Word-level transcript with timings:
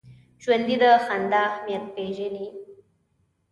ژوندي 0.43 0.75
د 0.81 0.83
خندا 1.05 1.41
اهمیت 1.51 1.83
پېژني 1.95 2.47